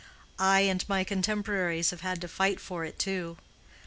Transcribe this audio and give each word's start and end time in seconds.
I 0.39 0.61
and 0.61 0.83
my 0.89 1.03
contemporaries 1.03 1.91
have 1.91 2.01
had 2.01 2.21
to 2.21 2.27
fight 2.27 2.59
for 2.59 2.83
it 2.83 2.97
too. 2.97 3.37